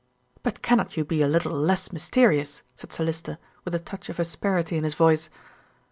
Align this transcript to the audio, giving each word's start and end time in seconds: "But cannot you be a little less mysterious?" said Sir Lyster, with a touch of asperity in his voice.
"But 0.41 0.63
cannot 0.63 0.97
you 0.97 1.05
be 1.05 1.21
a 1.21 1.27
little 1.27 1.51
less 1.51 1.93
mysterious?" 1.93 2.63
said 2.73 2.91
Sir 2.91 3.03
Lyster, 3.03 3.37
with 3.63 3.75
a 3.75 3.79
touch 3.79 4.09
of 4.09 4.17
asperity 4.19 4.75
in 4.75 4.83
his 4.83 4.95
voice. 4.95 5.29